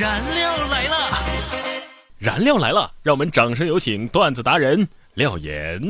[0.00, 0.96] 燃料来了！
[2.18, 5.82] 燃料来了，让我们掌声有请段子达人廖岩。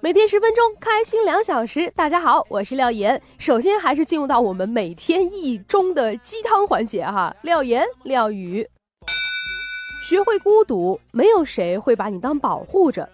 [0.00, 1.92] 每天十分钟，开心两小时。
[1.96, 3.20] 大家好，我是廖岩。
[3.38, 7.34] 首先还是进入到我们每天一中的鸡汤环节哈。
[7.42, 8.64] 廖岩，廖宇。
[10.04, 13.08] 学会孤独，没有谁会把你当保护着；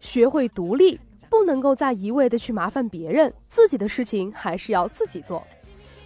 [0.00, 5.42] 学会独立，不能够再一味的去麻烦别人，自己的事情还是要自己做；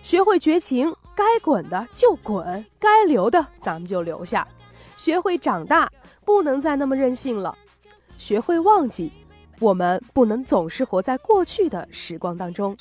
[0.04, 4.46] 学会绝情，该滚的就滚，该留的咱们就留下；
[4.96, 5.90] 学会长大，
[6.24, 7.52] 不能再那么任性了；
[8.16, 9.10] 学会忘记，
[9.58, 12.76] 我们不能总是活在过去的时光当中。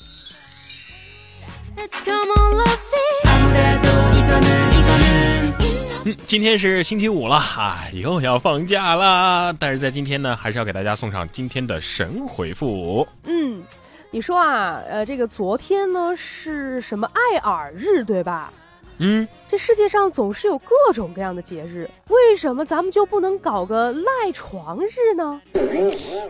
[6.06, 9.54] 嗯，今天是星期五了啊，又要放假啦。
[9.58, 13.06] 但是在今天呢，还是要给大家送上今天的神回复。
[13.24, 13.62] 嗯，
[14.10, 18.50] 你说啊，呃，这个昨天呢是什么爱尔日，对吧？
[18.96, 25.40] 嗯，这世界上总是有各种各样的节日，为什么咱们就不能搞个赖床日呢？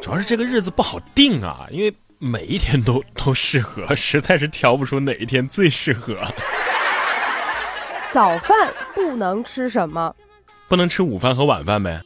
[0.02, 6.16] 主要是这个日子不好定啊，因为每一天都都适合，实在是挑不出哪一天最适合。
[8.12, 10.14] 早饭不能吃什么？
[10.68, 12.00] 不能吃午饭和晚饭呗。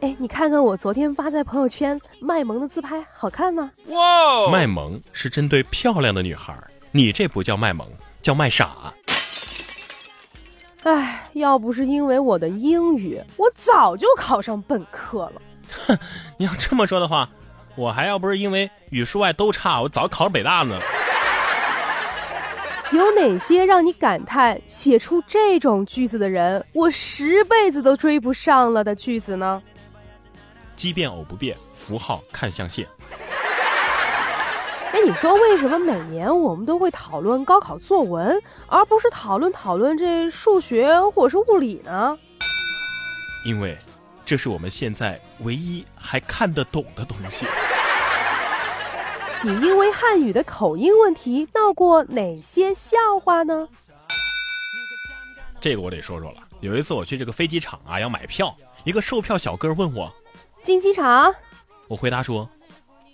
[0.00, 3.70] 哎，你看看我昨天发在朋友圈卖萌的自拍，好看吗？
[3.86, 4.50] 哇！
[4.50, 6.54] 卖萌是针对漂亮的女孩，
[6.90, 7.88] 你这不叫卖萌，
[8.20, 8.92] 叫卖傻。
[10.82, 15.40] 哎，要不是因为我的英语，我早就考上本科了。
[15.86, 15.98] 哼，
[16.36, 17.26] 你要这么说的话，
[17.76, 20.78] 我还要不是因为语数外都差，我早考上北大呢。
[22.92, 29.62] 有哪些让你感叹写出这种句子的人，我十辈子都追不上了的句子呢？
[30.76, 32.86] 奇变偶不变，符号看象限。
[34.92, 42.16] 哎，你说为什么每年我们都会讨论高考作文，而不是讨论讨论这数学或者是物理呢？
[43.44, 43.76] 因为，
[44.24, 47.44] 这是我们现在唯一还看得懂的东西。
[49.44, 53.68] 你因为汉语的口音问题闹过哪些笑话呢？
[55.60, 56.38] 这个我得说说了。
[56.60, 60.10] 有一次我去这个飞机场啊，要买票，一个售票小哥问我
[60.64, 61.34] ：“进机场？”
[61.88, 62.48] 我回答说：“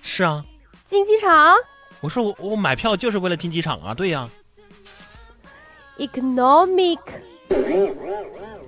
[0.02, 0.44] 是啊。”
[0.86, 1.56] 进机场？
[2.00, 4.28] 我说我我买票就是为了进机场啊，对呀。
[5.98, 7.00] Economic。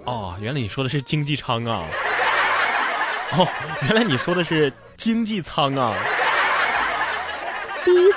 [0.04, 1.86] 哦，原来你说的是经济舱啊。
[3.34, 3.46] 哦，
[3.82, 5.96] 原来你说的是经济舱啊。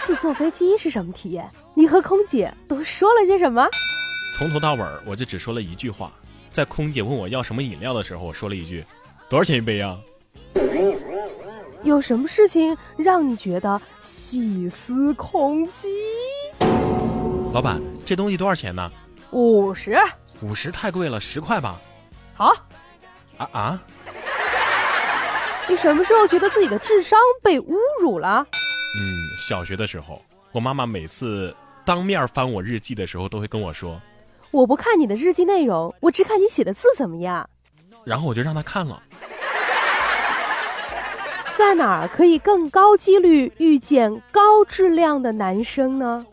[0.06, 1.50] 次坐飞机是什么体验？
[1.74, 3.68] 你和空姐都说了些什么？
[4.38, 6.12] 从头到尾我就只说了一句话，
[6.52, 8.86] 在空姐问我要什么饮料的时候，我说了一句
[9.28, 9.98] ：“多少钱一杯呀？”
[11.82, 15.90] 有什么事情让你觉得细思恐极？
[17.52, 18.92] 老板，这东西多少钱呢？
[19.32, 19.98] 五十。
[20.42, 21.82] 五十太贵了，十块吧。
[22.36, 22.54] 好。
[23.38, 23.84] 啊啊！
[25.68, 28.46] 你什么时候觉得自己的智商被侮辱了？
[28.98, 34.02] 嗯，小学的时候，我妈妈每次当面翻我日记的时候，都会跟我说
[34.52, 37.50] ：“我不看你的日记内容，我只看你写的字怎么样。”
[38.06, 39.02] 然后我就让她看了。
[41.58, 46.26] 在哪儿可以更高几率遇见高质量的男生呢？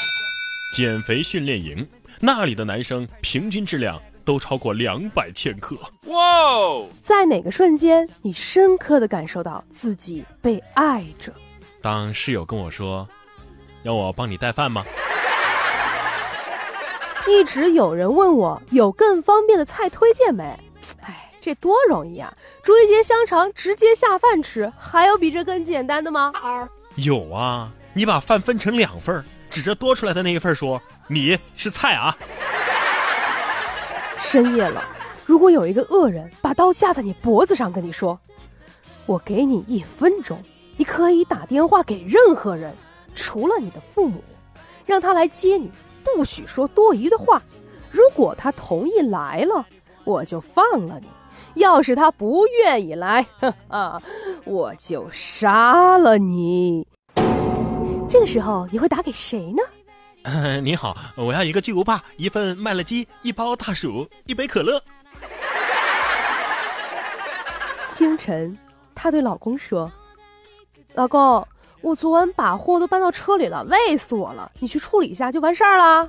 [0.75, 1.87] 减肥训练营，
[2.21, 5.77] 那里的男生平均质量都超过两百千克。
[6.07, 6.87] 哇！
[7.05, 11.33] 在哪个瞬间，你深刻的感受到自己被爱着？
[11.83, 13.07] 当室友跟我说
[13.83, 14.85] ：“要我帮你带饭吗？”
[17.29, 20.45] 一直有人问我有更方便的菜推荐没？
[21.03, 22.33] 哎，这多容易啊！
[22.63, 26.33] 煮一节香肠直接下饭吃，还有比这更简单的吗？
[26.95, 32.17] 有啊，你把饭分成两份，指着多出来的那一份说：“你是菜啊！”
[34.19, 34.85] 深夜了，
[35.27, 38.19] 如果有一个恶人把刀架在你脖子上，跟你说
[39.07, 40.41] ：“我给你一分钟。”
[40.77, 42.75] 你可以打电话给任何人，
[43.15, 44.23] 除了你的父母，
[44.87, 45.71] 让他来接你，
[46.03, 47.43] 不许说多余的话。
[47.91, 49.67] 如果他同意来了，
[50.05, 51.07] 我就放了你；
[51.55, 54.03] 要是他不愿意来，哈 哈，
[54.45, 56.87] 我就杀了你。
[58.09, 59.63] 这个时候你会打给谁呢？
[60.25, 64.83] 嗯， 你好，我要一个巨无霸，一份麦乐鸡，一包大薯，一杯可乐。
[67.87, 68.57] 清晨，
[68.95, 69.93] 她对老公说。
[70.95, 71.47] 老公，
[71.81, 74.51] 我昨晚把货都搬到车里了，累死我了。
[74.59, 76.09] 你去处理一下就完事儿了。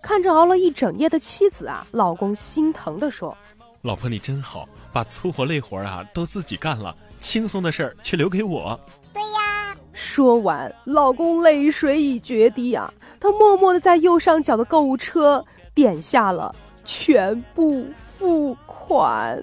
[0.00, 3.36] 看着熬了一整夜的妻子啊，老公心疼的说
[3.82, 8.78] ：“老婆你真好，把粗活累活啊都自己干了，轻松的事儿却留给我。
[9.12, 9.76] 对呀。
[9.92, 15.44] 说完，老公泪水已决堤啊，他默默的在右上角的购物车
[15.74, 16.54] 点下了
[16.84, 17.86] 全部
[18.18, 19.42] 付款。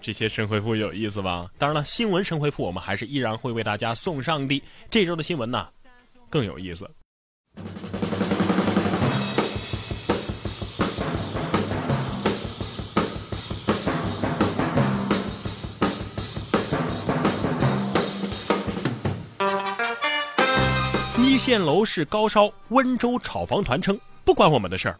[0.00, 1.46] 这些神回复有意思吧？
[1.56, 4.62] 当然了，新闻神回复我们还是依然会为大家送上的。
[4.90, 5.66] 这周的新闻呢，
[6.28, 6.86] 更有意思。
[21.44, 24.98] 一线楼市高烧，温州炒房团称不关我们的事儿。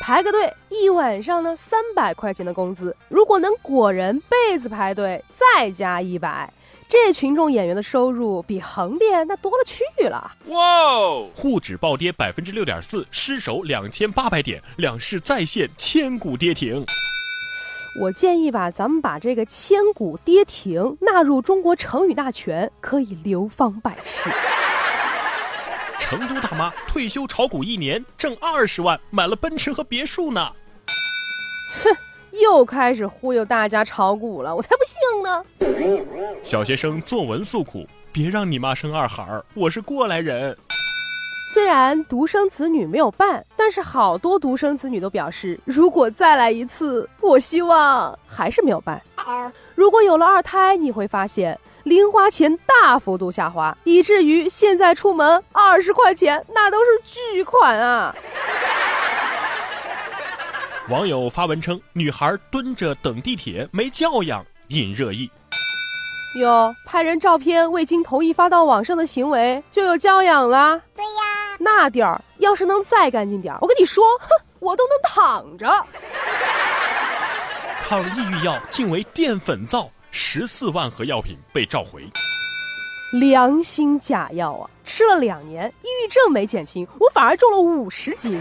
[0.00, 6.48] 排个队，一晚上呢三百块钱的工资，如果能裹人被子排队，再加一百，
[6.88, 10.30] 这群众演员的收入比横店那多了去了。
[10.46, 11.26] 哇！
[11.34, 16.86] 沪指暴跌百分之六点四，失守两千八百点，两市再现千股跌停。
[18.00, 24.30] 我建议吧，咱们把这个千股跌停纳入中国成语大全，可以流芳百世。
[26.08, 30.40] 成都大妈退休炒股一年挣二十万，买了奔驰和别墅呢。
[31.84, 31.94] 哼，
[32.40, 35.44] 又开始忽悠大家炒股了，我才不信呢。
[36.42, 40.56] 小学生作文诉苦：别让你妈生二孩儿，我是过来人。
[41.52, 48.98] 虽然独生子女没有办，但是好多独生子女都表示，如果再来一次，我希望还是没有办。
[49.74, 51.58] 如果有了二胎，你会发现。
[51.84, 58.14] 零花钱大幅度下滑，以至于现在出门二十块钱那都是巨款啊！
[60.88, 65.30] 网友发文称，女孩蹲着等地铁没教养，引热议。
[66.40, 70.80] 哟，拍人照片未经同意发到网上的行为就有教养了？
[70.94, 74.28] 对呀，那点儿要是能再干净点儿，我跟你说，哼，
[74.60, 75.86] 我都能躺着。
[77.82, 79.90] 抗抑郁药竟为淀粉皂。
[80.10, 82.02] 十四万盒药品被召回，
[83.12, 84.70] 良心假药啊！
[84.84, 88.40] 吃了两年，抑郁症没减轻，我反而重了五十斤。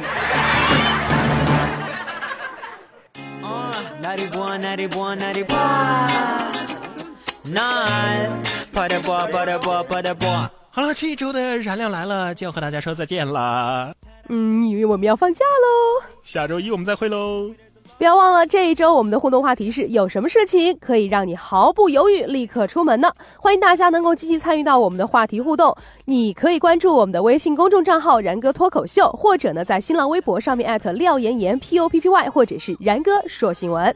[10.71, 13.93] 好了，这一周的燃料来了，就要和大家说再见了。
[14.29, 16.05] 嗯，以为我们要放假喽？
[16.23, 17.51] 下周一我们再会喽。
[17.97, 23.11] 不要忘了，这一周我们的互动话题是：有什么事情可以让你毫不犹豫立刻出门呢？
[23.39, 25.75] 欢迎大家能够积极参与到我们的话题互动。
[26.05, 33.95] 你可以关注我们的微信公众账号“然哥脱口秀”，或者呢，在新浪微博上面艾特廖岩岩 P O P P Y，或者是然哥说新闻。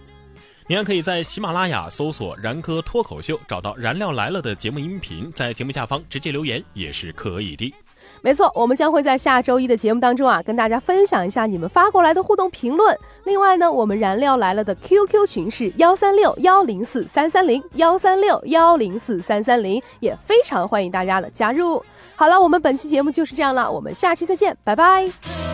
[0.68, 7.74] 你还可以在喜马拉雅搜索“然哥脱口秀”，找到“燃料来了”的节目音频，在节目下方直接留言也是可以的。
[8.22, 12.98] 没错，我们将会在下周一的节目当中啊，跟大家分享一下你们发过来的互动评论。
[13.24, 21.84] 另外呢，我们燃料来了的 QQ 群是幺三六幺零四三三零幺三六幺零四三三零，也非常欢迎大家的加入。
[22.16, 25.51] 好了，我们本期节目就是这样了，我们下期再见，拜拜。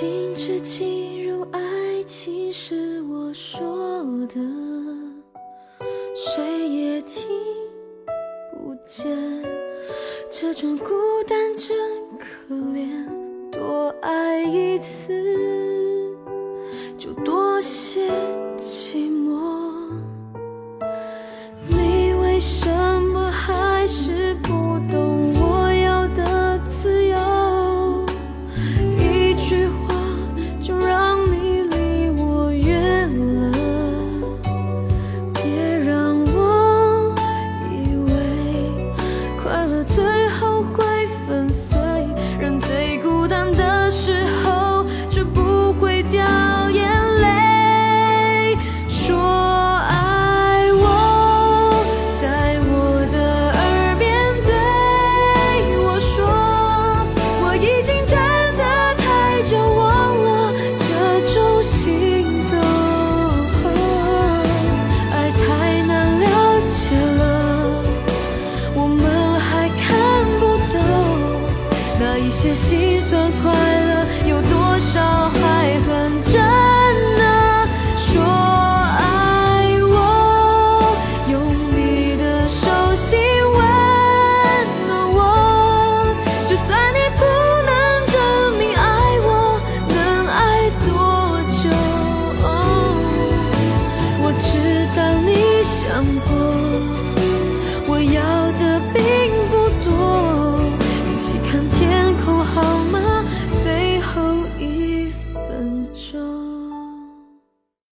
[0.00, 1.60] 禁止进入爱
[2.04, 4.40] 情是我说的。
[6.14, 7.28] 谁也听
[8.52, 9.08] 不见
[10.30, 10.94] 这种孤
[11.26, 11.76] 单真
[12.16, 12.88] 可怜
[13.50, 15.57] 多爱一次。
[72.28, 75.30] 一些心酸快乐有多少